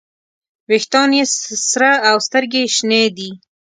ویښتان 0.69 1.09
یې 1.17 1.23
سره 1.71 1.91
او 2.09 2.17
سترګې 2.27 2.61
یې 2.63 2.71
شنې 2.75 3.03
دي. 3.17 3.29